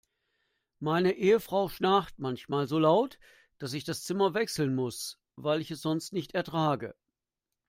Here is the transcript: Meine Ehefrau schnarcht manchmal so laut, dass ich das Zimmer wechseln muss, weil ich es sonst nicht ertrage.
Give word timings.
Meine 0.79 1.11
Ehefrau 1.11 1.69
schnarcht 1.69 2.17
manchmal 2.17 2.65
so 2.65 2.79
laut, 2.79 3.19
dass 3.59 3.73
ich 3.73 3.83
das 3.83 4.03
Zimmer 4.03 4.33
wechseln 4.33 4.73
muss, 4.73 5.19
weil 5.35 5.61
ich 5.61 5.69
es 5.69 5.83
sonst 5.83 6.11
nicht 6.11 6.33
ertrage. 6.33 6.95